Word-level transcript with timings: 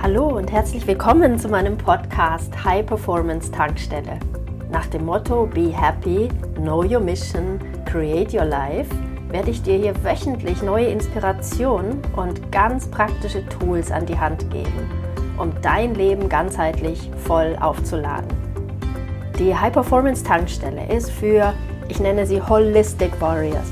Hallo 0.00 0.28
und 0.28 0.52
herzlich 0.52 0.86
willkommen 0.86 1.40
zu 1.40 1.48
meinem 1.48 1.76
Podcast 1.76 2.52
High 2.64 2.86
Performance 2.86 3.50
Tankstelle. 3.50 4.20
Nach 4.70 4.86
dem 4.86 5.04
Motto 5.04 5.46
Be 5.46 5.72
Happy, 5.76 6.28
Know 6.54 6.84
Your 6.84 7.00
Mission, 7.00 7.58
Create 7.84 8.32
Your 8.32 8.44
Life 8.44 8.88
werde 9.28 9.50
ich 9.50 9.60
dir 9.60 9.76
hier 9.76 10.04
wöchentlich 10.04 10.62
neue 10.62 10.86
Inspirationen 10.86 12.00
und 12.14 12.50
ganz 12.52 12.86
praktische 12.88 13.44
Tools 13.48 13.90
an 13.90 14.06
die 14.06 14.18
Hand 14.18 14.48
geben, 14.52 14.88
um 15.36 15.52
dein 15.62 15.96
Leben 15.96 16.28
ganzheitlich 16.28 17.10
voll 17.24 17.56
aufzuladen. 17.60 18.28
Die 19.38 19.54
High 19.54 19.72
Performance 19.72 20.22
Tankstelle 20.22 20.86
ist 20.94 21.10
für, 21.10 21.52
ich 21.88 21.98
nenne 21.98 22.24
sie 22.24 22.40
Holistic 22.40 23.20
Warriors, 23.20 23.68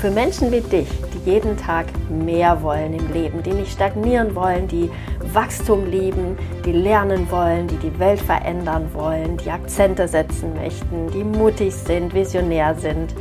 für 0.00 0.10
Menschen 0.10 0.52
wie 0.52 0.60
dich, 0.60 0.88
die 1.12 1.30
jeden 1.30 1.56
Tag 1.56 1.86
mehr 2.08 2.62
wollen 2.62 2.94
im 2.94 3.12
Leben, 3.12 3.42
die 3.42 3.52
nicht 3.52 3.72
stagnieren 3.72 4.34
wollen, 4.34 4.66
die 4.66 4.90
Wachstum 5.32 5.86
lieben, 5.86 6.36
die 6.64 6.72
lernen 6.72 7.30
wollen, 7.30 7.68
die 7.68 7.76
die 7.76 7.98
Welt 7.98 8.20
verändern 8.20 8.88
wollen, 8.92 9.36
die 9.36 9.50
Akzente 9.50 10.08
setzen 10.08 10.54
möchten, 10.54 11.10
die 11.10 11.24
mutig 11.24 11.74
sind, 11.74 12.12
visionär 12.12 12.74
sind 12.74 13.14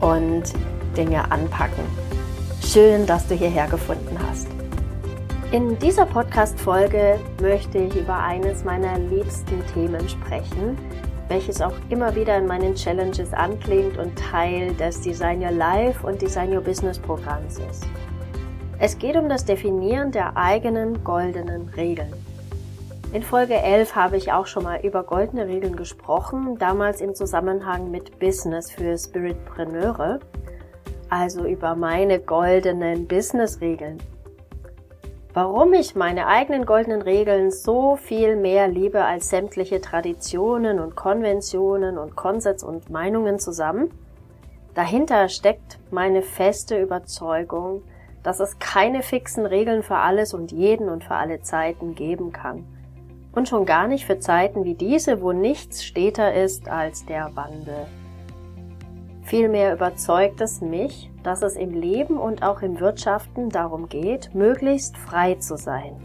und 0.00 0.44
Dinge 0.96 1.30
anpacken. 1.30 1.84
Schön, 2.64 3.06
dass 3.06 3.26
du 3.26 3.34
hierher 3.34 3.68
gefunden 3.68 4.18
hast. 4.28 4.48
In 5.52 5.78
dieser 5.78 6.04
Podcast-Folge 6.04 7.18
möchte 7.40 7.78
ich 7.78 7.96
über 7.96 8.18
eines 8.18 8.64
meiner 8.64 8.98
liebsten 8.98 9.62
Themen 9.72 10.06
sprechen, 10.08 10.76
welches 11.28 11.62
auch 11.62 11.72
immer 11.88 12.14
wieder 12.14 12.36
in 12.36 12.46
meinen 12.46 12.74
Challenges 12.74 13.32
anklingt 13.32 13.96
und 13.96 14.14
Teil 14.18 14.74
des 14.74 15.00
Design 15.00 15.42
Your 15.42 15.52
Life 15.52 16.06
und 16.06 16.20
Design 16.20 16.52
Your 16.52 16.62
Business 16.62 16.98
Programms 16.98 17.58
ist. 17.70 17.86
Es 18.80 18.96
geht 18.96 19.16
um 19.16 19.28
das 19.28 19.44
Definieren 19.44 20.12
der 20.12 20.36
eigenen 20.36 21.02
goldenen 21.02 21.68
Regeln. 21.70 22.12
In 23.12 23.24
Folge 23.24 23.54
11 23.54 23.96
habe 23.96 24.16
ich 24.16 24.30
auch 24.30 24.46
schon 24.46 24.62
mal 24.62 24.78
über 24.86 25.02
goldene 25.02 25.48
Regeln 25.48 25.74
gesprochen, 25.74 26.58
damals 26.58 27.00
im 27.00 27.16
Zusammenhang 27.16 27.90
mit 27.90 28.20
Business 28.20 28.70
für 28.70 28.96
Spiritpreneure, 28.96 30.20
also 31.10 31.44
über 31.44 31.74
meine 31.74 32.20
goldenen 32.20 33.08
Business-Regeln. 33.08 33.98
Warum 35.34 35.72
ich 35.72 35.96
meine 35.96 36.28
eigenen 36.28 36.64
goldenen 36.64 37.02
Regeln 37.02 37.50
so 37.50 37.96
viel 37.96 38.36
mehr 38.36 38.68
liebe 38.68 39.02
als 39.02 39.28
sämtliche 39.28 39.80
Traditionen 39.80 40.78
und 40.78 40.94
Konventionen 40.94 41.98
und 41.98 42.14
Konsens 42.14 42.62
und 42.62 42.90
Meinungen 42.90 43.40
zusammen? 43.40 43.90
Dahinter 44.74 45.28
steckt 45.28 45.80
meine 45.90 46.22
feste 46.22 46.80
Überzeugung, 46.80 47.82
dass 48.22 48.40
es 48.40 48.58
keine 48.58 49.02
fixen 49.02 49.46
Regeln 49.46 49.82
für 49.82 49.96
alles 49.96 50.34
und 50.34 50.52
jeden 50.52 50.88
und 50.88 51.04
für 51.04 51.14
alle 51.14 51.40
Zeiten 51.40 51.94
geben 51.94 52.32
kann. 52.32 52.64
Und 53.32 53.48
schon 53.48 53.66
gar 53.66 53.86
nicht 53.86 54.04
für 54.06 54.18
Zeiten 54.18 54.64
wie 54.64 54.74
diese, 54.74 55.22
wo 55.22 55.32
nichts 55.32 55.84
steter 55.84 56.34
ist 56.34 56.68
als 56.68 57.04
der 57.06 57.30
Wandel. 57.36 57.86
Vielmehr 59.22 59.74
überzeugt 59.74 60.40
es 60.40 60.60
mich, 60.60 61.10
dass 61.22 61.42
es 61.42 61.54
im 61.56 61.72
Leben 61.72 62.16
und 62.16 62.42
auch 62.42 62.62
im 62.62 62.80
Wirtschaften 62.80 63.50
darum 63.50 63.88
geht, 63.88 64.34
möglichst 64.34 64.96
frei 64.96 65.34
zu 65.34 65.56
sein. 65.56 65.96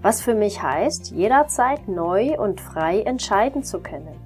Was 0.00 0.22
für 0.22 0.34
mich 0.34 0.62
heißt, 0.62 1.12
jederzeit 1.12 1.86
neu 1.86 2.38
und 2.38 2.60
frei 2.60 3.02
entscheiden 3.02 3.62
zu 3.62 3.80
können. 3.80 4.16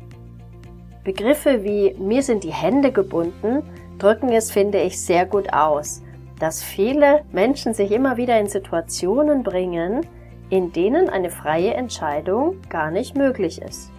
Begriffe 1.05 1.65
wie 1.65 1.95
mir 1.99 2.23
sind 2.23 2.45
die 2.45 2.53
Hände 2.53 2.93
gebunden 2.93 3.63
drücken 3.99 4.31
es, 4.31 4.51
finde 4.51 4.81
ich, 4.81 5.01
sehr 5.01 5.27
gut 5.27 5.53
aus, 5.53 6.03
dass 6.39 6.63
viele 6.63 7.25
Menschen 7.33 7.75
sich 7.75 7.91
immer 7.93 8.17
wieder 8.17 8.39
in 8.39 8.49
Situationen 8.49 9.43
bringen, 9.43 10.07
in 10.51 10.73
denen 10.73 11.09
eine 11.09 11.31
freie 11.31 11.75
Entscheidung 11.75 12.61
gar 12.69 12.91
nicht 12.91 13.17
möglich 13.17 13.61
ist. 13.61 13.91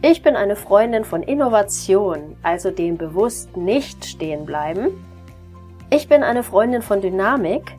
Ich 0.00 0.22
bin 0.22 0.36
eine 0.36 0.54
Freundin 0.54 1.04
von 1.04 1.24
Innovation, 1.24 2.36
also 2.42 2.70
dem 2.70 2.96
bewusst 2.96 3.56
nicht 3.56 4.04
stehen 4.04 4.46
bleiben. 4.46 5.04
Ich 5.90 6.08
bin 6.08 6.22
eine 6.22 6.44
Freundin 6.44 6.82
von 6.82 7.00
Dynamik, 7.00 7.76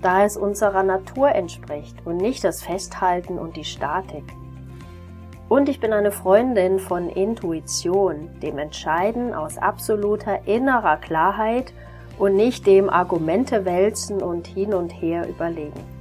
da 0.00 0.24
es 0.24 0.36
unserer 0.36 0.82
Natur 0.82 1.32
entspricht 1.34 1.96
und 2.06 2.16
nicht 2.16 2.42
das 2.42 2.62
Festhalten 2.62 3.38
und 3.38 3.56
die 3.56 3.64
Statik. 3.64 4.24
Und 5.48 5.68
ich 5.68 5.80
bin 5.80 5.92
eine 5.92 6.10
Freundin 6.10 6.78
von 6.78 7.08
Intuition, 7.08 8.30
dem 8.40 8.58
Entscheiden 8.58 9.34
aus 9.34 9.58
absoluter 9.58 10.46
innerer 10.46 10.96
Klarheit 10.98 11.72
und 12.18 12.36
nicht 12.36 12.66
dem 12.66 12.90
Argumente 12.90 13.64
wälzen 13.64 14.22
und 14.22 14.46
hin 14.46 14.74
und 14.74 14.90
her 14.90 15.28
überlegen. 15.28 15.98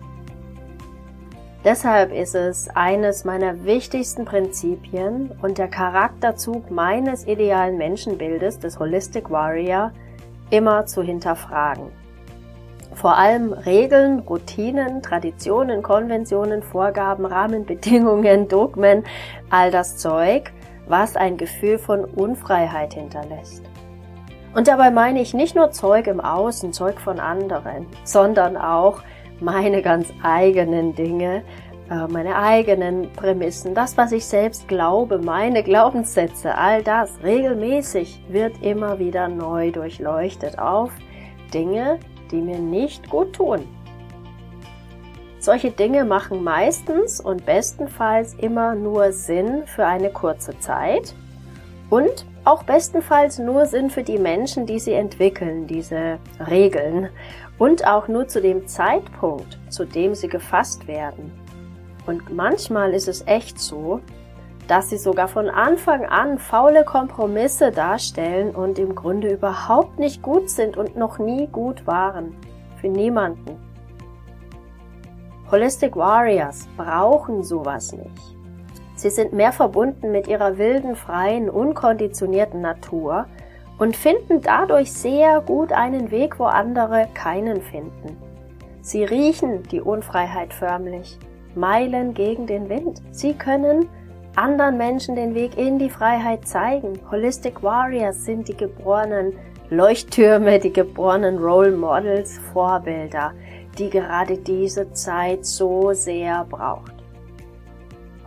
Deshalb 1.63 2.13
ist 2.13 2.35
es 2.35 2.69
eines 2.75 3.25
meiner 3.25 3.66
wichtigsten 3.66 4.25
Prinzipien 4.25 5.31
und 5.41 5.57
der 5.57 5.67
Charakterzug 5.67 6.72
meines 6.72 7.28
idealen 7.28 7.78
Menschenbildes 7.78 8.59
des 8.59 8.79
Holistic 8.79 9.29
Warrior 9.29 9.91
immer 10.50 10.85
zu 10.85 11.01
hinterfragen. 11.01 11.91
Vor 12.94 13.17
allem 13.17 13.53
Regeln, 13.53 14.19
Routinen, 14.19 15.03
Traditionen, 15.03 15.84
Konventionen, 15.84 16.63
Vorgaben, 16.63 17.25
Rahmenbedingungen, 17.25 18.47
Dogmen, 18.49 19.03
all 19.49 19.69
das 19.69 19.97
Zeug, 19.97 20.51
was 20.88 21.16
ein 21.16 21.38
Gefühl 21.38 21.79
von 21.79 22.05
Unfreiheit 22.05 22.94
hinterlässt. 22.94 23.63
Und 24.53 24.68
dabei 24.68 24.91
meine 24.91 25.22
ich 25.22 25.34
nicht 25.34 25.56
nur 25.56 25.72
Zeug 25.72 26.08
im 26.08 26.19
Außen, 26.19 26.74
Zeug 26.74 27.00
von 27.00 27.19
anderen, 27.19 27.85
sondern 28.03 28.58
auch 28.58 29.02
meine 29.40 29.81
ganz 29.81 30.08
eigenen 30.24 30.96
Dinge, 30.96 31.44
äh, 31.90 32.08
meine 32.08 32.35
eigenen 32.35 33.12
Prämissen, 33.13 33.75
das, 33.75 33.97
was 33.97 34.12
ich 34.12 34.25
selbst 34.25 34.68
glaube, 34.68 35.19
meine 35.19 35.63
Glaubenssätze, 35.63 36.56
all 36.56 36.84
das 36.84 37.12
regelmäßig 37.24 38.24
wird 38.30 38.62
immer 38.62 39.00
wieder 39.00 39.28
neu 39.28 39.72
durchleuchtet 39.72 40.58
auf 40.59 40.91
Dinge, 41.53 42.00
die 42.31 42.41
mir 42.41 42.59
nicht 42.59 43.09
gut 43.09 43.34
tun. 43.34 43.68
Solche 45.40 45.72
Dinge 45.72 46.03
machen 46.03 46.44
meistens 46.44 47.22
und 47.22 47.46
bestenfalls 47.46 48.34
immer 48.34 48.75
nur 48.75 49.12
Sinn 49.14 49.64
für 49.66 49.85
eine 49.85 50.09
kurze 50.09 50.59
Zeit 50.59 51.14
und 51.89 52.25
auch 52.43 52.63
bestenfalls 52.63 53.39
nur 53.39 53.65
Sinn 53.65 53.89
für 53.89 54.03
die 54.03 54.17
Menschen, 54.17 54.65
die 54.65 54.79
sie 54.79 54.93
entwickeln, 54.93 55.67
diese 55.67 56.19
Regeln. 56.49 57.09
Und 57.57 57.87
auch 57.87 58.07
nur 58.07 58.27
zu 58.27 58.41
dem 58.41 58.67
Zeitpunkt, 58.67 59.57
zu 59.69 59.85
dem 59.85 60.13
sie 60.13 60.27
gefasst 60.27 60.87
werden. 60.87 61.31
Und 62.05 62.33
manchmal 62.33 62.93
ist 62.93 63.07
es 63.07 63.25
echt 63.25 63.59
so, 63.59 64.01
dass 64.67 64.89
sie 64.89 64.97
sogar 64.97 65.27
von 65.27 65.49
Anfang 65.49 66.05
an 66.05 66.39
faule 66.39 66.83
Kompromisse 66.83 67.71
darstellen 67.71 68.53
und 68.53 68.79
im 68.79 68.95
Grunde 68.95 69.33
überhaupt 69.33 69.97
nicht 69.97 70.21
gut 70.21 70.49
sind 70.49 70.77
und 70.77 70.95
noch 70.95 71.19
nie 71.19 71.47
gut 71.47 71.87
waren. 71.87 72.35
Für 72.79 72.89
niemanden. 72.89 73.57
Holistic 75.49 75.95
Warriors 75.95 76.67
brauchen 76.75 77.43
sowas 77.43 77.93
nicht. 77.93 78.36
Sie 78.97 79.12
sind 79.12 79.31
mehr 79.31 79.52
verbunden 79.52 80.12
mit 80.12 80.28
ihrer 80.28 80.58
wilden, 80.58 80.96
freien, 80.96 81.52
unkonditionierten 81.52 82.62
Natur 82.62 83.28
und 83.78 83.96
finden 83.96 84.41
dadurch 84.41 84.91
sehr 84.91 85.40
gut 85.41 85.72
einen 85.72 86.09
Weg, 86.09 86.40
wo 86.40 86.46
andere 86.46 87.08
keinen 87.13 87.62
finden. 87.62 88.18
Sie 88.81 89.03
riechen 89.03 89.62
die 89.63 89.81
Unfreiheit 89.81 90.52
förmlich, 90.52 91.19
Meilen 91.53 92.16
gegen 92.16 92.47
den 92.47 92.69
Wind. 92.69 93.02
Sie 93.12 93.34
können 93.34 93.88
anderen 94.35 94.78
Menschen 94.78 95.16
den 95.16 95.35
Weg 95.35 95.58
in 95.58 95.78
die 95.78 95.91
Freiheit 95.91 96.47
zeigen. 96.47 97.00
Holistic 97.12 97.62
Warriors 97.62 98.25
sind 98.25 98.47
die 98.47 98.58
geborenen 98.58 99.34
Leuchttürme, 99.69 100.58
die 100.58 100.74
geborenen 100.74 101.38
Role 101.38 101.72
Models, 101.72 102.40
Vorbilder, 102.52 103.34
die 103.78 103.91
gerade 103.91 104.38
diese 104.40 104.91
Zeit 104.94 105.46
so 105.46 105.93
sehr 105.93 106.46
braucht. 106.46 106.97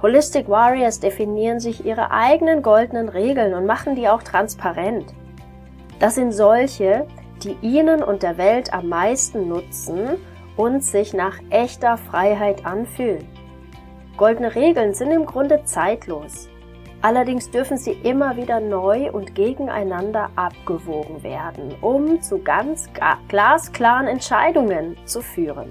Holistic 0.03 0.49
Warriors 0.49 0.99
definieren 0.99 1.61
sich 1.61 1.85
ihre 1.85 2.11
eigenen 2.11 2.63
goldenen 2.63 3.11
Regeln 3.11 3.53
und 3.53 3.67
machen 3.67 3.97
die 3.97 4.09
auch 4.09 4.23
transparent. 4.23 5.13
Das 5.99 6.15
sind 6.15 6.33
solche, 6.33 7.07
die 7.43 7.57
ihnen 7.61 8.03
und 8.03 8.23
der 8.23 8.39
Welt 8.39 8.73
am 8.73 8.89
meisten 8.89 9.49
nutzen 9.49 10.17
und 10.57 10.83
sich 10.83 11.13
nach 11.13 11.39
echter 11.51 11.99
Freiheit 11.99 12.65
anfühlen. 12.65 13.27
Goldene 14.17 14.55
Regeln 14.55 14.95
sind 14.95 15.11
im 15.11 15.27
Grunde 15.27 15.65
zeitlos. 15.65 16.49
Allerdings 17.03 17.51
dürfen 17.51 17.79
sie 17.79 17.93
immer 17.93 18.37
wieder 18.37 18.61
neu 18.61 19.11
und 19.11 19.35
gegeneinander 19.35 20.31
abgewogen 20.37 21.23
werden, 21.23 21.75
um 21.81 22.21
zu 22.21 22.39
ganz 22.39 22.89
glasklaren 23.29 24.07
Entscheidungen 24.07 24.97
zu 25.07 25.23
führen. 25.23 25.71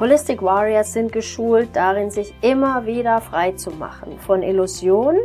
Holistic 0.00 0.42
Warriors 0.42 0.92
sind 0.92 1.10
geschult 1.10 1.70
darin, 1.74 2.08
sich 2.08 2.32
immer 2.40 2.86
wieder 2.86 3.20
frei 3.20 3.50
zu 3.52 3.72
machen 3.72 4.16
von 4.20 4.44
Illusion, 4.44 5.16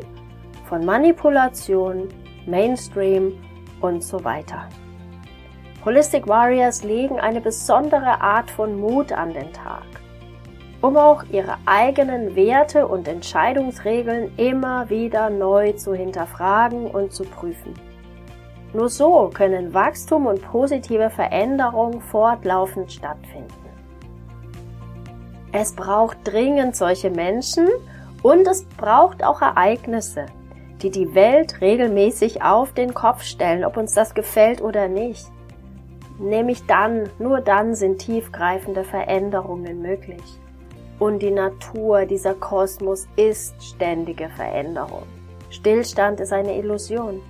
von 0.68 0.84
Manipulation, 0.84 2.10
Mainstream 2.48 3.34
und 3.82 4.04
so 4.04 4.24
weiter. 4.24 4.68
Holistic 5.86 6.28
Warriors 6.28 6.84
legen 6.84 7.20
eine 7.20 7.40
besondere 7.40 8.20
Art 8.20 8.50
von 8.50 8.80
Mut 8.80 9.12
an 9.12 9.34
den 9.34 9.54
Tag. 9.54 9.84
um 10.84 10.98
auch 10.98 11.24
ihre 11.32 11.56
eigenen 11.66 12.36
Werte 12.36 12.86
und 12.86 13.08
Entscheidungsregeln 13.08 14.34
immer 14.36 14.90
wieder 14.90 15.30
neu 15.30 15.72
zu 15.72 15.94
hinterfragen 15.94 16.88
und 16.88 17.14
zu 17.14 17.24
prüfen. 17.24 17.74
Nur 18.74 18.90
so 18.90 19.30
können 19.34 19.74
Wachstum 19.74 20.26
und 20.26 20.42
positive 20.42 21.10
Veränderung 21.10 22.02
fortlaufend 22.02 22.92
stattfinden. 22.92 23.63
Es 25.56 25.74
braucht 25.74 26.18
dringend 26.24 26.76
solche 26.76 27.12
Menschen 27.12 27.68
und 28.24 28.48
es 28.48 28.66
braucht 28.66 29.24
auch 29.24 29.40
Ereignisse, 29.40 30.26
die 30.82 30.90
die 30.90 31.14
Welt 31.14 31.62
regelmäßig 31.62 32.42
auf 32.42 32.74
den 32.74 32.96
Kopf 32.96 33.22
stellen, 33.22 33.64
ob 33.64 33.78
uns 33.78 33.94
das 33.94 34.16
gefällt 34.16 34.64
oder 34.64 34.88
nicht. 34.88 35.28
Nämlich 36.18 36.66
dann, 36.66 37.08
nur 37.20 37.40
dann 37.40 37.76
sind 37.76 38.00
tiefgreifende 38.00 38.84
Veränderungen 38.84 39.80
möglich. 39.80 40.24
Und 40.98 41.20
die 41.20 41.32
Natur, 41.32 42.06
dieser 42.06 42.34
Kosmos 42.34 43.08
ist 43.16 43.54
ständige 43.64 44.30
Veränderung. 44.30 45.04
Stillstand 45.52 46.20
ist 46.20 46.34
eine 46.34 46.58
Illusion. 46.58 47.22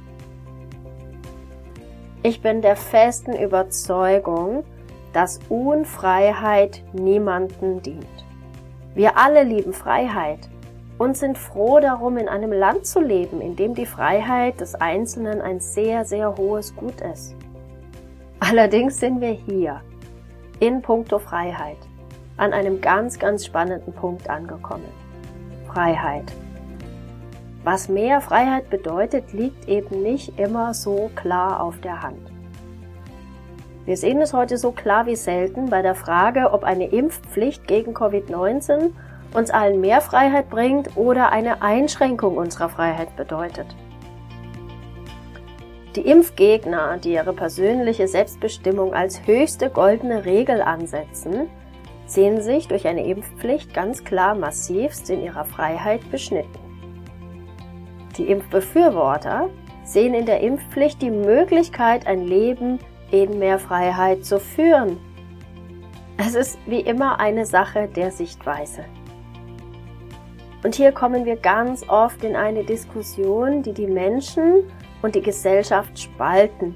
Ich 2.22 2.42
bin 2.42 2.62
der 2.62 2.78
festen 2.78 3.36
Überzeugung, 3.36 4.64
dass 5.14 5.40
Unfreiheit 5.48 6.84
niemanden 6.92 7.82
dient. 7.82 8.26
Wir 8.96 9.18
alle 9.18 9.44
lieben 9.44 9.74
Freiheit 9.74 10.50
und 10.98 11.18
sind 11.18 11.38
froh 11.38 11.80
darum, 11.80 12.18
in 12.18 12.28
einem 12.28 12.52
Land 12.52 12.86
zu 12.86 13.00
leben, 13.00 13.42
in 13.42 13.56
dem 13.56 13.74
die 13.74 13.86
Freiheit 13.86 14.60
des 14.60 14.76
Einzelnen 14.76 15.42
ein 15.42 15.60
sehr, 15.60 16.06
sehr 16.06 16.36
hohes 16.38 16.76
Gut 16.76 17.02
ist. 17.02 17.36
Allerdings 18.40 19.00
sind 19.00 19.22
wir 19.22 19.32
hier, 19.32 19.82
in 20.60 20.82
puncto 20.82 21.20
Freiheit, 21.20 21.78
an 22.38 22.54
einem 22.54 22.82
ganz, 22.82 23.18
ganz 23.18 23.46
spannenden 23.46 23.94
Punkt 23.94 24.30
angekommen. 24.30 24.90
Freiheit. 25.68 26.34
Was 27.64 27.88
mehr 27.88 28.20
Freiheit 28.20 28.70
bedeutet, 28.70 29.32
liegt 29.32 29.68
eben 29.68 30.02
nicht 30.02 30.38
immer 30.38 30.74
so 30.74 31.10
klar 31.16 31.62
auf 31.62 31.80
der 31.80 32.02
Hand. 32.02 32.33
Wir 33.86 33.98
sehen 33.98 34.22
es 34.22 34.32
heute 34.32 34.58
so 34.58 34.72
klar 34.72 35.08
wie 35.08 35.18
selten 35.18 35.70
bei 35.70 35.82
der 35.82 35.96
Frage, 35.96 36.54
ob 36.54 36.64
eine 36.64 36.88
Impfpflicht 36.88 37.68
gegen 37.68 37.94
Covid-19 37.94 38.92
uns 39.34 39.50
allen 39.50 39.82
mehr 39.82 40.00
Freiheit 40.00 40.50
bringt 40.50 40.96
oder 40.96 41.34
eine 41.34 41.62
Einschränkung 41.62 42.38
unserer 42.38 42.70
Freiheit 42.70 43.14
bedeutet. 43.18 43.76
Die 45.98 46.08
Impfgegner, 46.08 46.98
die 46.98 47.14
ihre 47.14 47.34
persönliche 47.34 48.08
Selbstbestimmung 48.08 48.94
als 48.94 49.28
höchste 49.28 49.70
goldene 49.70 50.24
Regel 50.24 50.62
ansetzen, 50.62 51.50
sehen 52.06 52.42
sich 52.42 52.70
durch 52.70 52.88
eine 52.88 53.06
Impfpflicht 53.06 53.74
ganz 53.74 54.06
klar 54.06 54.34
massivst 54.34 55.10
in 55.10 55.22
ihrer 55.22 55.44
Freiheit 55.44 56.10
beschnitten. 56.10 56.60
Die 58.18 58.28
Impfbefürworter 58.28 59.50
sehen 59.84 60.14
in 60.14 60.26
der 60.26 60.40
Impfpflicht 60.40 61.02
die 61.02 61.12
Möglichkeit, 61.12 62.08
ein 62.08 62.22
Leben 62.26 62.80
in 63.14 63.38
mehr 63.38 63.60
Freiheit 63.60 64.26
zu 64.26 64.40
führen. 64.40 64.98
Es 66.18 66.34
ist 66.34 66.58
wie 66.66 66.80
immer 66.80 67.20
eine 67.20 67.46
Sache 67.46 67.88
der 67.88 68.12
Sichtweise. 68.12 68.86
Und 70.64 70.74
hier 70.74 70.92
kommen 70.92 71.24
wir 71.24 71.36
ganz 71.36 71.88
oft 71.88 72.24
in 72.24 72.36
eine 72.36 72.64
Diskussion, 72.64 73.62
die 73.62 73.74
die 73.74 73.88
Menschen 73.88 74.64
und 75.04 75.14
die 75.14 75.22
Gesellschaft 75.22 76.00
spalten. 76.00 76.76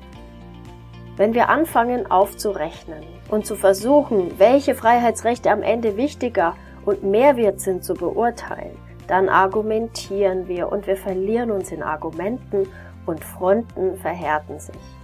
Wenn 1.16 1.34
wir 1.34 1.50
anfangen 1.50 2.12
aufzurechnen 2.12 3.04
und 3.30 3.48
zu 3.48 3.56
versuchen, 3.56 4.38
welche 4.38 4.76
Freiheitsrechte 4.76 5.50
am 5.50 5.64
Ende 5.64 5.98
wichtiger 5.98 6.56
und 6.86 7.02
mehr 7.02 7.36
wert 7.36 7.62
sind 7.62 7.84
zu 7.84 7.96
beurteilen, 7.96 8.78
dann 9.08 9.28
argumentieren 9.28 10.48
wir 10.48 10.72
und 10.72 10.86
wir 10.86 10.98
verlieren 10.98 11.50
uns 11.50 11.72
in 11.72 11.82
Argumenten 11.82 12.68
und 13.08 13.24
Fronten 13.24 13.98
verhärten 13.98 14.60
sich. 14.60 14.97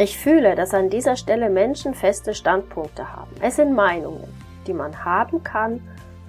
Ich 0.00 0.16
fühle, 0.16 0.54
dass 0.54 0.74
an 0.74 0.90
dieser 0.90 1.16
Stelle 1.16 1.50
Menschen 1.50 1.92
feste 1.92 2.32
Standpunkte 2.32 3.12
haben. 3.16 3.32
Es 3.42 3.56
sind 3.56 3.74
Meinungen, 3.74 4.32
die 4.68 4.72
man 4.72 5.04
haben 5.04 5.42
kann 5.42 5.80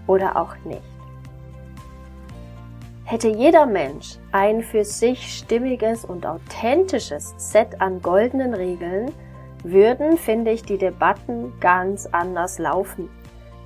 oder 0.07 0.37
auch 0.37 0.55
nicht. 0.65 0.81
Hätte 3.05 3.27
jeder 3.27 3.67
Mensch 3.67 4.17
ein 4.31 4.63
für 4.63 4.83
sich 4.83 5.37
stimmiges 5.37 6.03
und 6.03 6.25
authentisches 6.25 7.35
Set 7.37 7.79
an 7.79 8.01
goldenen 8.01 8.55
Regeln, 8.55 9.11
würden, 9.63 10.17
finde 10.17 10.51
ich, 10.51 10.63
die 10.63 10.77
Debatten 10.77 11.53
ganz 11.59 12.07
anders 12.07 12.57
laufen. 12.57 13.07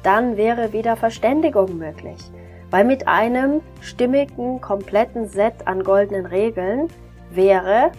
Dann 0.02 0.36
wäre 0.36 0.74
wieder 0.74 0.98
Verständigung 0.98 1.78
möglich, 1.78 2.20
weil 2.72 2.84
mit 2.84 3.08
einem 3.08 3.62
stimmigen, 3.80 4.60
kompletten 4.60 5.30
Set 5.30 5.66
an 5.66 5.84
goldenen 5.84 6.26
Regeln 6.26 6.90
wäre 7.32 7.92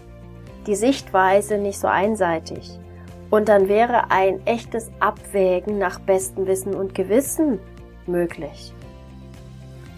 die 0.67 0.75
Sichtweise 0.75 1.59
nicht 1.59 1.79
so 1.79 1.89
einseitig. 1.89 2.79
Und 3.31 3.49
dann 3.49 3.69
wäre 3.69 4.11
ein 4.11 4.47
echtes 4.47 4.91
Abwägen 5.01 5.79
nach 5.79 5.99
bestem 5.99 6.47
Wissen 6.47 6.75
und 6.75 6.95
Gewissen 6.95 7.59
möglich. 8.07 8.73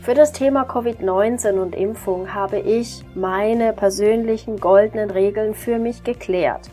Für 0.03 0.15
das 0.15 0.33
Thema 0.33 0.63
Covid-19 0.63 1.59
und 1.61 1.75
Impfung 1.75 2.33
habe 2.33 2.61
ich 2.61 3.05
meine 3.15 3.73
persönlichen 3.73 4.59
goldenen 4.59 5.11
Regeln 5.11 5.55
für 5.55 5.79
mich 5.79 6.05
geklärt. 6.05 6.71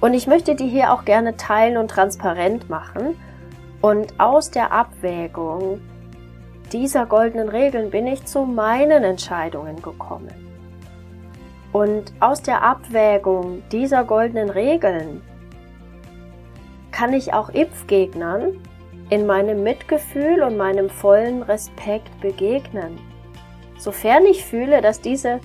Und 0.00 0.12
ich 0.12 0.26
möchte 0.26 0.54
die 0.56 0.66
hier 0.66 0.92
auch 0.92 1.04
gerne 1.04 1.36
teilen 1.36 1.76
und 1.76 1.88
transparent 1.88 2.68
machen. 2.68 3.16
Und 3.80 4.18
aus 4.18 4.50
der 4.50 4.72
Abwägung 4.72 5.80
dieser 6.72 7.06
goldenen 7.06 7.48
Regeln 7.48 7.90
bin 7.90 8.06
ich 8.06 8.24
zu 8.24 8.44
meinen 8.44 9.04
Entscheidungen 9.04 9.80
gekommen. 9.80 10.43
Und 11.74 12.12
aus 12.20 12.40
der 12.40 12.62
Abwägung 12.62 13.64
dieser 13.72 14.04
goldenen 14.04 14.48
Regeln 14.48 15.22
kann 16.92 17.12
ich 17.12 17.34
auch 17.34 17.48
Impfgegnern 17.48 18.60
in 19.10 19.26
meinem 19.26 19.64
Mitgefühl 19.64 20.44
und 20.44 20.56
meinem 20.56 20.88
vollen 20.88 21.42
Respekt 21.42 22.20
begegnen, 22.20 23.00
sofern 23.76 24.24
ich 24.24 24.44
fühle, 24.44 24.82
dass 24.82 25.00
diese 25.00 25.40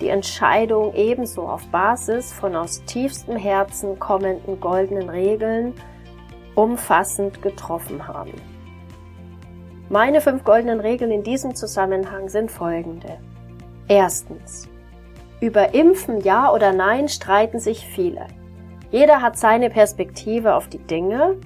die 0.00 0.06
Entscheidung 0.06 0.94
ebenso 0.94 1.48
auf 1.48 1.66
Basis 1.66 2.32
von 2.32 2.54
aus 2.54 2.84
tiefstem 2.84 3.34
Herzen 3.36 3.98
kommenden 3.98 4.60
goldenen 4.60 5.08
Regeln 5.08 5.74
umfassend 6.54 7.42
getroffen 7.42 8.06
haben. 8.06 8.34
Meine 9.88 10.20
fünf 10.20 10.44
goldenen 10.44 10.78
Regeln 10.78 11.10
in 11.10 11.24
diesem 11.24 11.56
Zusammenhang 11.56 12.28
sind 12.28 12.52
folgende. 12.52 13.18
Erstens. 13.88 14.71
Über 15.42 15.74
Impfen 15.74 16.20
ja 16.20 16.52
oder 16.52 16.72
nein 16.72 17.08
streiten 17.08 17.58
sich 17.58 17.84
viele. 17.84 18.28
Jeder 18.92 19.20
hat 19.20 19.36
seine 19.36 19.70
Perspektive 19.70 20.54
auf 20.54 20.68
die 20.68 20.78
Dinge 20.78 21.36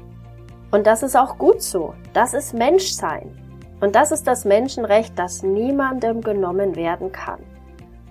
und 0.70 0.86
das 0.86 1.02
ist 1.02 1.16
auch 1.16 1.38
gut 1.38 1.62
so. 1.62 1.94
Das 2.12 2.34
ist 2.34 2.52
Menschsein. 2.52 3.34
Und 3.80 3.94
das 3.94 4.12
ist 4.12 4.26
das 4.26 4.44
Menschenrecht, 4.44 5.18
das 5.18 5.42
niemandem 5.42 6.20
genommen 6.20 6.76
werden 6.76 7.10
kann. 7.10 7.40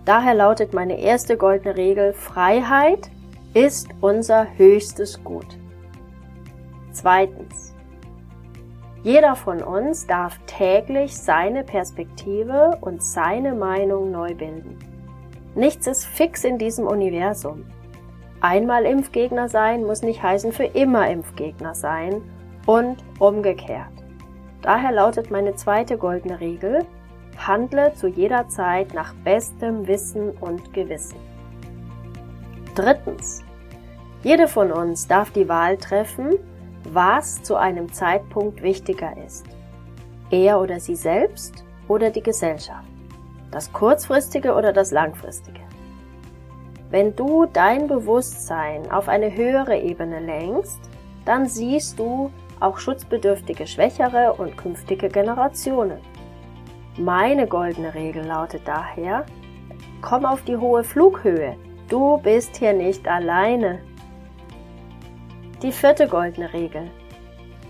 Daher 0.06 0.34
lautet 0.34 0.74
meine 0.74 1.00
erste 1.00 1.38
goldene 1.38 1.78
Regel, 1.78 2.14
Freiheit 2.14 3.12
ist 3.54 3.90
unser 4.02 4.48
höchstes 4.58 5.24
Gut. 5.24 5.60
Zweitens. 6.94 7.76
Jeder 9.04 9.36
von 9.36 9.62
uns 9.62 10.08
darf 10.08 10.40
täglich 10.48 11.16
seine 11.16 11.64
Perspektive 11.64 12.76
und 12.82 13.04
seine 13.04 13.54
Meinung 13.54 14.10
neu 14.10 14.34
bilden. 14.34 14.95
Nichts 15.56 15.88
ist 15.88 16.06
fix 16.06 16.44
in 16.44 16.58
diesem 16.58 16.86
Universum. 16.86 17.66
Einmal 18.42 18.86
Impfgegner 18.86 19.48
sein 19.48 19.86
muss 19.86 20.02
nicht 20.02 20.22
heißen 20.22 20.52
für 20.52 20.66
immer 20.66 21.10
Impfgegner 21.10 21.74
sein 21.74 22.22
und 22.66 22.98
umgekehrt. 23.20 23.88
Daher 24.62 24.92
lautet 24.92 25.32
meine 25.32 25.56
zweite 25.56 25.98
goldene 25.98 26.42
Regel, 26.42 26.86
handle 27.38 27.94
zu 27.94 28.08
jeder 28.08 28.50
Zeit 28.50 28.94
nach 28.94 29.14
bestem 29.24 29.88
Wissen 29.88 30.32
und 30.32 30.74
Gewissen. 30.74 31.20
Drittens. 32.76 33.42
Jede 34.24 34.50
von 34.50 34.72
uns 34.72 35.08
darf 35.08 35.32
die 35.32 35.48
Wahl 35.48 35.78
treffen, 35.78 36.36
was 36.84 37.42
zu 37.44 37.56
einem 37.56 37.94
Zeitpunkt 37.94 38.62
wichtiger 38.62 39.14
ist. 39.26 39.46
Er 40.32 40.60
oder 40.60 40.80
sie 40.80 40.96
selbst 40.96 41.64
oder 41.88 42.10
die 42.10 42.24
Gesellschaft. 42.24 42.95
Das 43.56 43.72
kurzfristige 43.72 44.54
oder 44.54 44.74
das 44.74 44.92
langfristige. 44.92 45.62
Wenn 46.90 47.16
du 47.16 47.46
dein 47.46 47.88
Bewusstsein 47.88 48.92
auf 48.92 49.08
eine 49.08 49.34
höhere 49.34 49.78
Ebene 49.78 50.20
lenkst, 50.20 50.82
dann 51.24 51.46
siehst 51.46 51.98
du 51.98 52.32
auch 52.60 52.78
schutzbedürftige 52.78 53.66
Schwächere 53.66 54.34
und 54.34 54.58
künftige 54.58 55.08
Generationen. 55.08 56.00
Meine 56.98 57.48
goldene 57.48 57.96
Regel 57.96 58.26
lautet 58.26 58.64
daher, 58.68 59.26
komm 60.02 60.26
auf 60.26 60.42
die 60.42 60.58
hohe 60.58 60.84
Flughöhe, 60.84 61.56
du 61.88 62.18
bist 62.18 62.58
hier 62.58 62.74
nicht 62.74 63.08
alleine. 63.08 63.80
Die 65.62 65.72
vierte 65.72 66.10
goldene 66.10 66.52
Regel. 66.52 66.92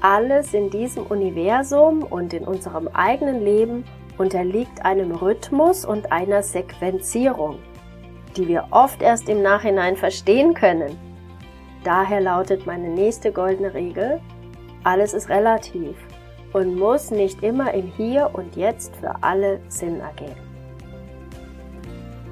Alles 0.02 0.56
in 0.56 0.72
diesem 0.72 1.06
Universum 1.06 2.02
und 2.02 2.34
in 2.34 2.44
unserem 2.44 2.88
eigenen 2.88 3.46
Leben 3.46 3.84
unterliegt 4.18 4.86
einem 4.86 5.12
Rhythmus 5.12 5.86
und 5.86 6.12
einer 6.12 6.44
Sequenzierung, 6.44 7.60
die 8.38 8.48
wir 8.48 8.68
oft 8.72 9.02
erst 9.02 9.30
im 9.30 9.42
Nachhinein 9.42 9.96
verstehen 9.96 10.54
können. 10.54 10.98
Daher 11.84 12.22
lautet 12.22 12.66
meine 12.66 12.90
nächste 12.90 13.32
goldene 13.32 13.74
Regel, 13.74 14.20
alles 14.84 15.14
ist 15.14 15.30
relativ 15.30 15.96
und 16.54 16.76
muss 16.76 17.12
nicht 17.12 17.44
immer 17.44 17.74
im 17.74 17.88
Hier 17.88 18.30
und 18.34 18.56
Jetzt 18.56 18.96
für 18.96 19.14
alle 19.22 19.60
Sinn 19.68 20.00
ergeben. 20.00 20.40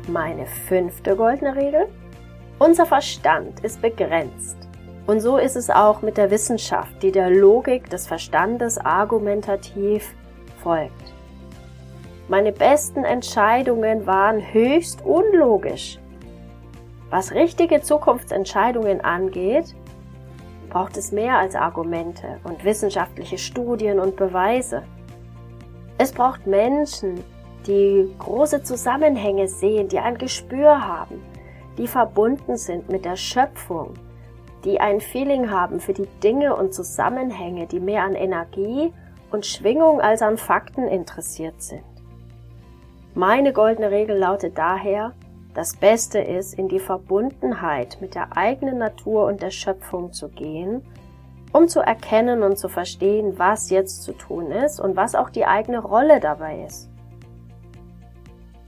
Meine 0.08 0.46
fünfte 0.46 1.16
goldene 1.16 1.56
Regel, 1.56 1.88
unser 2.60 2.86
Verstand 2.86 3.60
ist 3.62 3.82
begrenzt. 3.82 4.58
Und 5.06 5.20
so 5.20 5.38
ist 5.38 5.56
es 5.56 5.70
auch 5.70 6.02
mit 6.02 6.18
der 6.18 6.32
Wissenschaft, 6.32 7.04
die 7.04 7.12
der 7.12 7.30
Logik 7.30 7.90
des 7.90 8.08
Verstandes 8.08 8.78
argumentativ 8.78 10.16
folgt. 10.62 11.13
Meine 12.30 12.54
besten 12.54 13.04
Entscheidungen 13.04 14.08
waren 14.08 14.54
höchst 14.54 15.06
unlogisch. 15.06 16.00
Was 17.10 17.34
richtige 17.34 17.82
Zukunftsentscheidungen 17.82 19.02
angeht, 19.02 19.76
braucht 20.70 20.96
es 20.96 21.12
mehr 21.12 21.38
als 21.38 21.54
Argumente 21.54 22.40
und 22.46 22.64
wissenschaftliche 22.64 23.38
Studien 23.38 24.00
und 24.00 24.16
Beweise. 24.16 24.84
Es 25.98 26.14
braucht 26.14 26.48
Menschen, 26.48 27.24
die 27.68 28.10
große 28.20 28.64
Zusammenhänge 28.64 29.48
sehen, 29.48 29.90
die 29.90 30.00
ein 30.00 30.18
Gespür 30.18 30.88
haben, 30.88 31.22
die 31.78 31.88
verbunden 31.88 32.56
sind 32.58 32.90
mit 32.90 33.04
der 33.04 33.18
Schöpfung, 33.18 33.94
die 34.64 34.80
ein 34.80 35.02
Feeling 35.02 35.52
haben 35.52 35.82
für 35.82 35.94
die 35.94 36.08
Dinge 36.24 36.56
und 36.56 36.74
Zusammenhänge, 36.74 37.68
die 37.68 37.82
mehr 37.82 38.04
an 38.04 38.16
Energie 38.16 38.94
und 39.30 39.46
Schwingung 39.46 40.00
als 40.00 40.22
an 40.22 40.38
Fakten 40.38 40.88
interessiert 40.88 41.62
sind. 41.62 41.93
Meine 43.16 43.54
goldene 43.54 43.92
Regel 43.92 44.18
lautet 44.18 44.58
daher, 44.58 45.14
das 45.54 45.76
Beste 45.76 46.18
ist, 46.18 46.58
in 46.58 46.68
die 46.68 46.80
Verbundenheit 46.80 48.00
mit 48.02 48.16
der 48.16 48.36
eigenen 48.36 48.80
Natur 48.80 49.28
und 49.28 49.44
der 49.44 49.52
Schöpfung 49.52 50.12
zu 50.12 50.30
gehen, 50.30 50.82
um 51.52 51.68
zu 51.68 51.82
erkennen 51.82 52.42
und 52.42 52.58
zu 52.58 52.70
verstehen, 52.70 53.38
was 53.38 53.70
jetzt 53.70 54.02
zu 54.02 54.14
tun 54.14 54.52
ist 54.52 54.80
und 54.80 54.96
was 54.96 55.14
auch 55.14 55.30
die 55.30 55.46
eigene 55.46 55.78
Rolle 55.78 56.20
dabei 56.20 56.64
ist. 56.66 56.90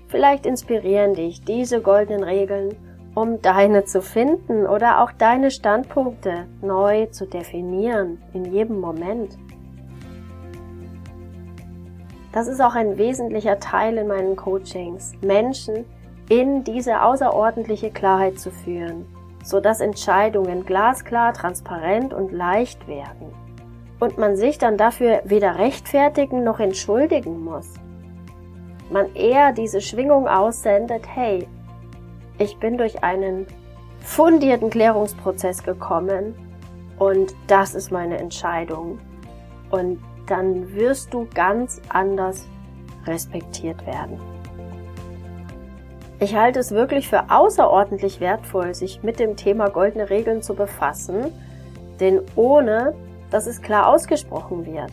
Vielleicht 0.10 0.46
inspirieren 0.46 1.16
dich 1.16 1.44
diese 1.44 1.82
goldenen 1.82 2.24
Regeln, 2.24 2.76
um 3.16 3.42
deine 3.42 3.86
zu 3.86 4.04
finden 4.04 4.68
oder 4.68 5.02
auch 5.02 5.12
deine 5.12 5.50
Standpunkte 5.50 6.46
neu 6.62 7.08
zu 7.08 7.26
definieren 7.26 8.22
in 8.34 8.46
jedem 8.54 8.80
Moment. 8.80 9.40
Das 12.36 12.48
ist 12.48 12.60
auch 12.60 12.76
ein 12.76 12.98
wesentlicher 12.98 13.62
Teil 13.62 13.98
in 13.98 14.08
meinen 14.08 14.36
Coachings, 14.36 15.14
Menschen 15.22 15.86
in 16.28 16.66
diese 16.66 17.02
außerordentliche 17.02 17.92
Klarheit 17.92 18.38
zu 18.38 18.52
führen, 18.52 19.06
so 19.42 19.62
dass 19.62 19.80
Entscheidungen 19.80 20.66
glasklar, 20.66 21.32
transparent 21.32 22.14
und 22.14 22.34
leicht 22.34 22.90
werden 22.90 23.34
und 24.02 24.18
man 24.18 24.36
sich 24.36 24.58
dann 24.58 24.76
dafür 24.76 25.22
weder 25.24 25.58
rechtfertigen 25.60 26.44
noch 26.44 26.60
entschuldigen 26.60 27.42
muss. 27.42 27.70
Man 28.92 29.16
eher 29.16 29.54
diese 29.54 29.80
Schwingung 29.80 30.28
aussendet, 30.28 31.04
hey, 31.08 31.48
ich 32.38 32.58
bin 32.58 32.78
durch 32.78 33.02
einen 33.02 33.48
fundierten 34.02 34.70
Klärungsprozess 34.70 35.64
gekommen 35.64 36.36
und 37.00 37.34
das 37.48 37.76
ist 37.76 37.94
meine 37.94 38.18
Entscheidung. 38.18 39.00
Und 39.72 40.00
dann 40.28 40.74
wirst 40.74 41.14
du 41.14 41.28
ganz 41.34 41.82
anders 41.90 42.46
respektiert 43.06 43.86
werden. 43.86 44.20
Ich 46.20 46.36
halte 46.36 46.60
es 46.60 46.72
wirklich 46.72 47.10
für 47.10 47.30
außerordentlich 47.30 48.22
wertvoll, 48.22 48.74
sich 48.74 49.04
mit 49.04 49.20
dem 49.20 49.36
Thema 49.36 49.70
goldene 49.70 50.10
Regeln 50.10 50.42
zu 50.42 50.56
befassen, 50.56 51.26
denn 52.00 52.22
ohne, 52.36 52.94
dass 53.32 53.48
es 53.48 53.62
klar 53.62 53.88
ausgesprochen 53.88 54.66
wird, 54.66 54.92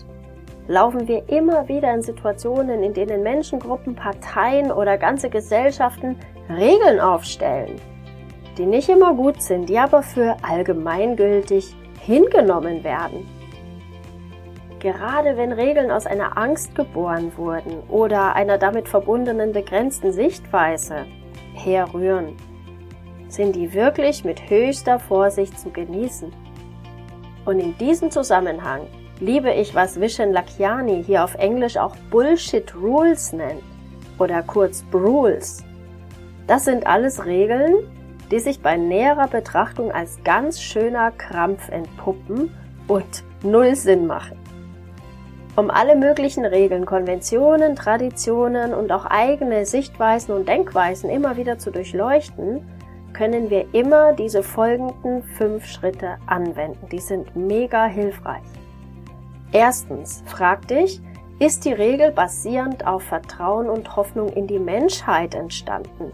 laufen 0.66 1.06
wir 1.06 1.28
immer 1.28 1.68
wieder 1.68 1.94
in 1.94 2.02
Situationen, 2.02 2.82
in 2.82 2.92
denen 2.92 3.22
Menschengruppen, 3.22 3.94
Parteien 3.94 4.72
oder 4.72 4.98
ganze 4.98 5.30
Gesellschaften 5.30 6.16
Regeln 6.48 6.98
aufstellen, 6.98 7.80
die 8.58 8.66
nicht 8.66 8.88
immer 8.88 9.14
gut 9.14 9.40
sind, 9.40 9.68
die 9.68 9.78
aber 9.78 10.02
für 10.02 10.36
allgemeingültig 10.42 11.74
hingenommen 12.00 12.82
werden. 12.82 13.28
Gerade 14.82 15.36
wenn 15.36 15.52
Regeln 15.52 15.92
aus 15.92 16.06
einer 16.06 16.36
Angst 16.36 16.74
geboren 16.74 17.30
wurden 17.36 17.78
oder 17.88 18.34
einer 18.34 18.58
damit 18.58 18.88
verbundenen 18.88 19.52
begrenzten 19.52 20.12
Sichtweise 20.12 21.06
herrühren, 21.54 22.36
sind 23.28 23.54
die 23.54 23.74
wirklich 23.74 24.24
mit 24.24 24.50
höchster 24.50 24.98
Vorsicht 24.98 25.56
zu 25.56 25.70
genießen. 25.70 26.32
Und 27.44 27.60
in 27.60 27.78
diesem 27.78 28.10
Zusammenhang 28.10 28.88
liebe 29.20 29.52
ich, 29.52 29.72
was 29.72 30.00
Vishen 30.00 30.32
Lakiani 30.32 31.04
hier 31.04 31.22
auf 31.22 31.36
Englisch 31.36 31.76
auch 31.76 31.94
Bullshit 32.10 32.74
Rules 32.74 33.32
nennt 33.32 33.62
oder 34.18 34.42
kurz 34.42 34.84
Rules. 34.92 35.64
Das 36.48 36.64
sind 36.64 36.88
alles 36.88 37.24
Regeln, 37.24 37.88
die 38.32 38.40
sich 38.40 38.60
bei 38.60 38.76
näherer 38.76 39.28
Betrachtung 39.28 39.92
als 39.92 40.18
ganz 40.24 40.60
schöner 40.60 41.12
Krampf 41.12 41.68
entpuppen 41.68 42.52
und 42.88 43.22
null 43.44 43.76
Sinn 43.76 44.08
machen. 44.08 44.41
Um 45.54 45.71
alle 45.71 45.97
möglichen 45.97 46.47
Regeln, 46.47 46.87
Konventionen, 46.87 47.76
Traditionen 47.76 48.73
und 48.73 48.90
auch 48.90 49.04
eigene 49.04 49.66
Sichtweisen 49.66 50.35
und 50.35 50.49
Denkweisen 50.49 51.11
immer 51.11 51.37
wieder 51.37 51.59
zu 51.59 51.71
durchleuchten, 51.71 52.66
können 53.12 53.50
wir 53.50 53.75
immer 53.75 54.14
diese 54.14 54.42
folgenden 54.42 55.23
fünf 55.23 55.66
Schritte 55.66 56.16
anwenden. 56.26 56.88
Die 56.90 57.00
sind 57.00 57.37
mega 57.37 57.85
hilfreich. 57.85 58.42
Erstens, 59.52 60.23
frag 60.25 60.66
dich, 60.68 61.02
ist 61.38 61.66
die 61.66 61.73
Regel 61.75 62.12
basierend 62.12 62.87
auf 62.87 63.02
Vertrauen 63.02 63.68
und 63.68 63.94
Hoffnung 63.94 64.30
in 64.30 64.47
die 64.47 64.59
Menschheit 64.59 65.35
entstanden? 65.35 66.12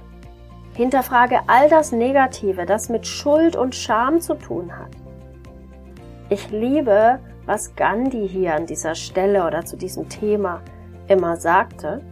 Hinterfrage 0.75 1.41
all 1.47 1.69
das 1.69 1.93
Negative, 1.93 2.67
das 2.67 2.89
mit 2.89 3.07
Schuld 3.07 3.55
und 3.55 3.77
Scham 3.77 4.21
zu 4.21 4.35
tun 4.35 4.77
hat. 4.77 4.91
Ich 6.29 6.51
liebe 6.51 7.21
was 7.49 7.75
Gandhi 7.75 8.29
hier 8.29 8.55
an 8.55 8.67
dieser 8.67 8.95
Stelle 8.95 9.47
oder 9.47 9.65
zu 9.65 9.77
diesem 9.77 10.09
Thema 10.09 10.61
immer 11.09 11.37
sagte, 11.37 12.03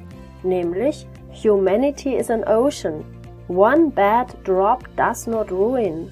nämlich 0.43 1.07
Humanity 1.45 2.17
is 2.17 2.31
an 2.31 2.43
ocean. 2.45 3.05
One 3.49 3.91
bad 3.91 4.35
drop 4.45 4.89
does 4.97 5.27
not 5.27 5.53
ruin. 5.53 6.11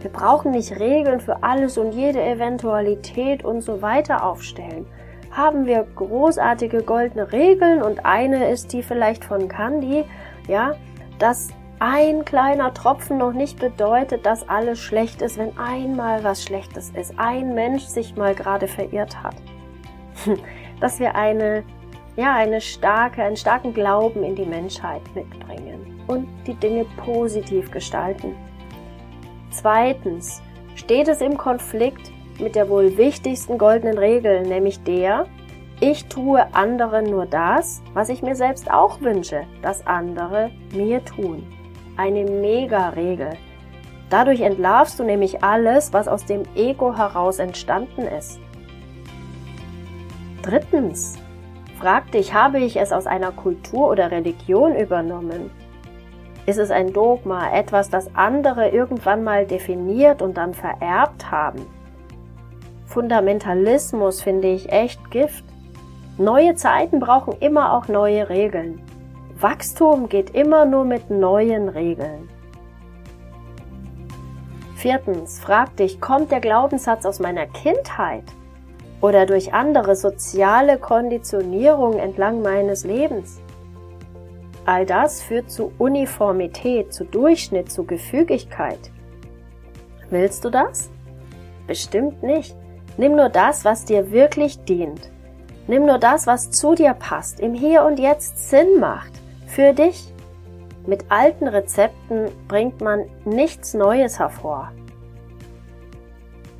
Wir 0.00 0.10
brauchen 0.10 0.52
nicht 0.52 0.80
Regeln 0.80 1.20
für 1.20 1.42
alles 1.42 1.76
und 1.76 1.92
jede 1.92 2.22
Eventualität 2.22 3.44
und 3.44 3.60
so 3.60 3.82
weiter 3.82 4.24
aufstellen. 4.24 4.86
Haben 5.30 5.66
wir 5.66 5.86
großartige 5.96 6.82
goldene 6.82 7.30
Regeln 7.30 7.82
und 7.82 8.06
eine 8.06 8.50
ist 8.50 8.72
die 8.72 8.82
vielleicht 8.82 9.24
von 9.24 9.48
Gandhi, 9.48 10.04
ja, 10.48 10.74
dass 11.18 11.50
ein 11.80 12.24
kleiner 12.24 12.74
Tropfen 12.74 13.18
noch 13.18 13.32
nicht 13.32 13.60
bedeutet, 13.60 14.26
dass 14.26 14.48
alles 14.48 14.80
schlecht 14.80 15.22
ist, 15.22 15.38
wenn 15.38 15.56
einmal 15.58 16.24
was 16.24 16.42
Schlechtes 16.42 16.90
ist, 16.90 17.14
ein 17.18 17.54
Mensch 17.54 17.84
sich 17.84 18.16
mal 18.16 18.34
gerade 18.34 18.66
verirrt 18.66 19.22
hat. 19.22 19.36
Dass 20.80 20.98
wir 20.98 21.14
eine, 21.14 21.64
ja, 22.16 22.34
eine 22.34 22.60
starke, 22.60 23.22
einen 23.22 23.36
starken 23.36 23.74
Glauben 23.74 24.22
in 24.22 24.34
die 24.34 24.46
Menschheit 24.46 25.02
mitbringen 25.14 26.02
und 26.08 26.28
die 26.46 26.54
Dinge 26.54 26.84
positiv 26.96 27.70
gestalten. 27.70 28.34
Zweitens 29.50 30.42
steht 30.74 31.08
es 31.08 31.20
im 31.20 31.36
Konflikt 31.36 32.10
mit 32.40 32.54
der 32.54 32.68
wohl 32.68 32.96
wichtigsten 32.96 33.58
goldenen 33.58 33.98
Regel, 33.98 34.42
nämlich 34.42 34.82
der, 34.82 35.26
ich 35.80 36.06
tue 36.06 36.54
anderen 36.54 37.04
nur 37.04 37.26
das, 37.26 37.82
was 37.94 38.08
ich 38.08 38.22
mir 38.22 38.34
selbst 38.34 38.70
auch 38.70 39.00
wünsche, 39.00 39.44
dass 39.62 39.86
andere 39.86 40.50
mir 40.72 41.04
tun 41.04 41.46
eine 41.98 42.24
Mega-Regel. 42.24 43.30
Dadurch 44.08 44.40
entlarvst 44.40 44.98
du 44.98 45.04
nämlich 45.04 45.44
alles, 45.44 45.92
was 45.92 46.08
aus 46.08 46.24
dem 46.24 46.44
Ego 46.54 46.96
heraus 46.96 47.38
entstanden 47.38 48.02
ist. 48.02 48.40
Drittens, 50.42 51.18
frag 51.78 52.10
dich, 52.12 52.32
habe 52.32 52.60
ich 52.60 52.76
es 52.76 52.92
aus 52.92 53.06
einer 53.06 53.32
Kultur 53.32 53.90
oder 53.90 54.10
Religion 54.10 54.74
übernommen? 54.74 55.50
Ist 56.46 56.58
es 56.58 56.70
ein 56.70 56.94
Dogma, 56.94 57.52
etwas, 57.52 57.90
das 57.90 58.14
andere 58.14 58.70
irgendwann 58.70 59.22
mal 59.22 59.44
definiert 59.44 60.22
und 60.22 60.38
dann 60.38 60.54
vererbt 60.54 61.30
haben? 61.30 61.66
Fundamentalismus 62.86 64.22
finde 64.22 64.48
ich 64.48 64.72
echt 64.72 65.10
Gift. 65.10 65.44
Neue 66.16 66.54
Zeiten 66.54 67.00
brauchen 67.00 67.34
immer 67.40 67.74
auch 67.74 67.88
neue 67.88 68.30
Regeln. 68.30 68.80
Wachstum 69.40 70.08
geht 70.08 70.30
immer 70.30 70.64
nur 70.64 70.84
mit 70.84 71.10
neuen 71.10 71.68
Regeln. 71.68 72.28
Viertens, 74.76 75.40
frag 75.40 75.76
dich, 75.76 76.00
kommt 76.00 76.30
der 76.30 76.40
Glaubenssatz 76.40 77.04
aus 77.04 77.18
meiner 77.18 77.46
Kindheit? 77.46 78.24
oder 79.00 79.26
durch 79.26 79.54
andere 79.54 79.94
soziale 79.94 80.78
Konditionierung 80.78 81.98
entlang 81.98 82.42
meines 82.42 82.84
Lebens. 82.84 83.40
All 84.64 84.84
das 84.84 85.22
führt 85.22 85.50
zu 85.50 85.72
Uniformität, 85.78 86.92
zu 86.92 87.04
Durchschnitt, 87.04 87.70
zu 87.70 87.84
Gefügigkeit. 87.84 88.90
Willst 90.10 90.44
du 90.44 90.50
das? 90.50 90.90
Bestimmt 91.66 92.22
nicht. 92.22 92.56
Nimm 92.96 93.14
nur 93.14 93.28
das, 93.28 93.64
was 93.64 93.84
dir 93.84 94.10
wirklich 94.10 94.58
dient. 94.64 95.10
Nimm 95.68 95.86
nur 95.86 95.98
das, 95.98 96.26
was 96.26 96.50
zu 96.50 96.74
dir 96.74 96.94
passt, 96.94 97.40
im 97.40 97.54
Hier 97.54 97.84
und 97.84 97.98
Jetzt 97.98 98.50
Sinn 98.50 98.80
macht, 98.80 99.12
für 99.48 99.72
dich. 99.72 100.12
Mit 100.86 101.10
alten 101.10 101.48
Rezepten 101.48 102.30
bringt 102.46 102.80
man 102.80 103.04
nichts 103.24 103.74
Neues 103.74 104.18
hervor. 104.18 104.72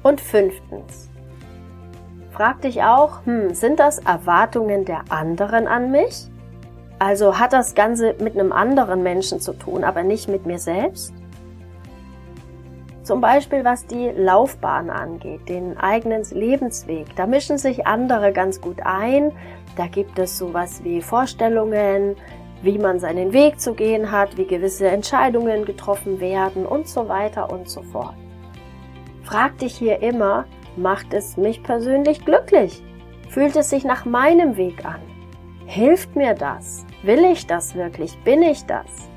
Und 0.02 0.20
fünftens. 0.20 1.08
Frag 2.32 2.60
dich 2.60 2.82
auch, 2.82 3.24
hm, 3.24 3.54
sind 3.54 3.80
das 3.80 3.98
Erwartungen 3.98 4.84
der 4.84 5.04
anderen 5.08 5.66
an 5.66 5.90
mich? 5.90 6.28
Also 6.98 7.38
hat 7.38 7.52
das 7.52 7.74
Ganze 7.74 8.14
mit 8.20 8.34
einem 8.34 8.52
anderen 8.52 9.02
Menschen 9.02 9.40
zu 9.40 9.52
tun, 9.52 9.84
aber 9.84 10.02
nicht 10.02 10.28
mit 10.28 10.46
mir 10.46 10.58
selbst? 10.58 11.14
Zum 13.02 13.22
Beispiel 13.22 13.64
was 13.64 13.86
die 13.86 14.10
Laufbahn 14.10 14.90
angeht, 14.90 15.48
den 15.48 15.78
eigenen 15.78 16.24
Lebensweg. 16.30 17.06
Da 17.16 17.26
mischen 17.26 17.56
sich 17.56 17.86
andere 17.86 18.32
ganz 18.32 18.60
gut 18.60 18.80
ein. 18.84 19.32
Da 19.76 19.86
gibt 19.86 20.18
es 20.18 20.36
sowas 20.36 20.84
wie 20.84 21.00
Vorstellungen, 21.00 22.16
wie 22.62 22.78
man 22.78 22.98
seinen 22.98 23.32
Weg 23.32 23.60
zu 23.60 23.74
gehen 23.74 24.10
hat, 24.10 24.36
wie 24.36 24.46
gewisse 24.46 24.88
Entscheidungen 24.88 25.64
getroffen 25.64 26.20
werden 26.20 26.66
und 26.66 26.88
so 26.88 27.08
weiter 27.08 27.50
und 27.50 27.68
so 27.68 27.82
fort. 27.82 28.14
Frag 29.22 29.58
dich 29.58 29.76
hier 29.76 30.00
immer, 30.02 30.46
macht 30.76 31.12
es 31.12 31.36
mich 31.36 31.62
persönlich 31.62 32.24
glücklich? 32.24 32.82
Fühlt 33.28 33.56
es 33.56 33.70
sich 33.70 33.84
nach 33.84 34.04
meinem 34.04 34.56
Weg 34.56 34.84
an? 34.84 35.00
Hilft 35.66 36.16
mir 36.16 36.34
das? 36.34 36.86
Will 37.02 37.24
ich 37.24 37.46
das 37.46 37.74
wirklich? 37.74 38.16
Bin 38.24 38.42
ich 38.42 38.64
das? 38.64 39.10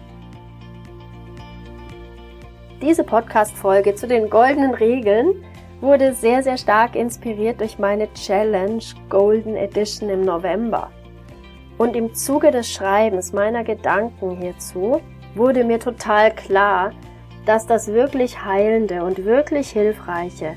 Diese 2.81 3.03
Podcast-Folge 3.03 3.95
zu 3.95 4.07
den 4.07 4.29
goldenen 4.29 4.73
Regeln 4.73 5.45
wurde 5.81 6.13
sehr, 6.13 6.43
sehr 6.43 6.57
stark 6.57 6.95
inspiriert 6.95 7.59
durch 7.59 7.79
meine 7.79 8.11
Challenge 8.13 8.83
Golden 9.07 9.55
Edition 9.55 10.09
im 10.09 10.25
November. 10.25 10.91
Und 11.81 11.95
im 11.95 12.13
Zuge 12.13 12.51
des 12.51 12.71
Schreibens 12.71 13.33
meiner 13.33 13.63
Gedanken 13.63 14.37
hierzu 14.37 15.01
wurde 15.33 15.63
mir 15.63 15.79
total 15.79 16.29
klar, 16.29 16.91
dass 17.47 17.65
das 17.65 17.87
wirklich 17.87 18.45
Heilende 18.45 19.03
und 19.03 19.25
wirklich 19.25 19.71
Hilfreiche 19.71 20.53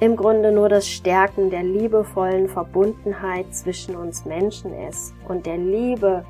im 0.00 0.16
Grunde 0.16 0.50
nur 0.50 0.70
das 0.70 0.88
Stärken 0.88 1.50
der 1.50 1.62
liebevollen 1.62 2.48
Verbundenheit 2.48 3.54
zwischen 3.54 3.94
uns 3.94 4.24
Menschen 4.24 4.72
ist 4.88 5.12
und 5.28 5.44
der 5.44 5.58
Liebe 5.58 6.24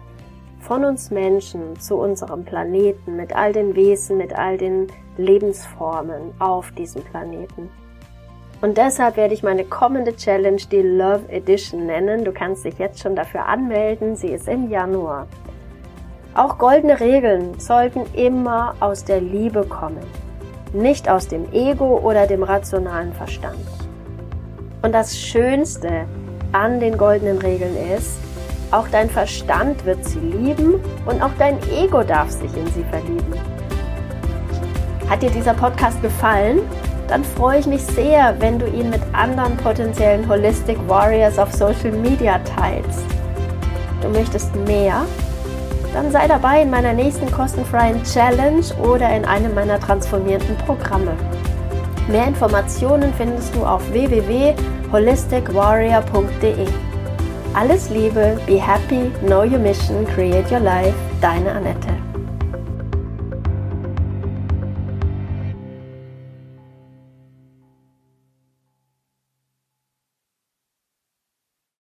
von 0.59 0.85
uns 0.85 1.13
Menschen 1.13 1.79
zu 1.79 1.95
unserem 1.95 2.45
Planeten, 2.45 3.15
mit 3.15 3.37
all 3.37 3.53
den 3.53 3.77
Wesen, 3.77 4.17
mit 4.17 4.37
all 4.37 4.59
den 4.59 4.89
Lebensformen 5.17 6.33
auf 6.41 6.73
diesem 6.73 7.05
Planeten. 7.05 7.71
Und 8.63 8.79
deshalb 8.79 9.17
werde 9.17 9.35
ich 9.35 9.43
meine 9.43 9.65
kommende 9.65 10.15
Challenge 10.15 10.63
die 10.71 10.83
Love 10.83 11.29
Edition 11.29 11.85
nennen. 11.87 12.25
Du 12.25 12.31
kannst 12.31 12.65
dich 12.65 12.79
jetzt 12.79 13.01
schon 13.01 13.17
dafür 13.17 13.47
anmelden. 13.47 14.15
Sie 14.15 14.29
ist 14.29 14.47
im 14.49 14.71
Januar. 14.71 15.27
Auch 16.35 16.59
goldene 16.59 17.01
Regeln 17.01 17.59
sollten 17.59 18.03
immer 18.15 18.75
aus 18.79 19.05
der 19.05 19.21
Liebe 19.21 19.65
kommen, 19.65 20.07
nicht 20.73 21.11
aus 21.11 21.27
dem 21.27 21.53
Ego 21.53 21.99
oder 21.99 22.27
dem 22.29 22.45
rationalen 22.45 23.13
Verstand. 23.13 23.59
Und 24.81 24.93
das 24.93 25.19
Schönste 25.19 26.07
an 26.53 26.79
den 26.79 26.97
goldenen 26.97 27.39
Regeln 27.39 27.77
ist, 27.95 28.17
auch 28.71 28.89
dein 28.89 29.11
Verstand 29.11 29.85
wird 29.85 30.05
sie 30.05 30.21
lieben 30.21 30.77
und 31.05 31.21
auch 31.21 31.33
dein 31.39 31.59
Ego 31.71 32.03
darf 32.03 32.31
sich 32.31 32.57
in 32.57 32.67
sie 32.69 32.85
verlieben. 32.85 33.35
Hat 35.11 35.21
dir 35.21 35.31
dieser 35.31 35.53
Podcast 35.53 36.01
gefallen? 36.01 36.61
Dann 37.13 37.25
freue 37.25 37.59
ich 37.59 37.67
mich 37.67 37.83
sehr, 37.83 38.35
wenn 38.39 38.59
du 38.59 38.67
ihn 38.67 38.89
mit 38.89 39.03
anderen 39.13 39.55
potenziellen 39.59 40.27
Holistic 40.27 40.79
Warriors 40.89 41.39
auf 41.39 41.53
Social 41.53 41.93
Media 41.93 42.39
teilst. 42.39 43.05
Du 44.01 44.09
möchtest 44.09 44.57
mehr? 44.67 45.05
Dann 45.93 46.11
sei 46.11 46.27
dabei 46.27 46.63
in 46.63 46.71
meiner 46.71 46.95
nächsten 46.95 47.31
kostenfreien 47.31 48.03
Challenge 48.05 48.65
oder 48.83 49.15
in 49.15 49.27
einem 49.27 49.55
meiner 49.55 49.79
transformierten 49.79 50.57
Programme. 50.65 51.13
Mehr 52.09 52.29
Informationen 52.29 53.13
findest 53.19 53.55
du 53.55 53.63
auf 53.63 53.83
www.holisticwarrior.de. 53.93 56.67
Alles 57.53 57.91
Liebe, 57.91 58.39
be 58.47 58.59
happy, 58.59 59.11
know 59.27 59.43
your 59.43 59.59
mission, 59.59 60.07
create 60.15 60.51
your 60.51 60.61
life, 60.61 60.95
deine 61.21 61.53
Annette. 61.53 62.02